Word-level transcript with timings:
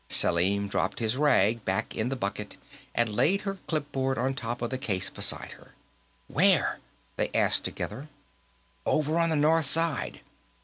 Selim 0.09 0.67
dropped 0.67 0.97
his 0.97 1.15
rag 1.15 1.63
back 1.63 1.95
in 1.95 2.09
the 2.09 2.15
bucket; 2.15 2.57
she 2.97 3.05
laid 3.05 3.41
her 3.41 3.59
clipboard 3.67 4.17
on 4.17 4.33
top 4.33 4.63
of 4.63 4.71
the 4.71 4.77
case 4.79 5.11
beside 5.11 5.51
her. 5.51 5.75
"Where?" 6.27 6.79
they 7.17 7.29
asked 7.35 7.65
together. 7.65 8.09
"Over 8.83 9.19
on 9.19 9.29
the 9.29 9.35
north 9.35 9.67
side." 9.67 10.21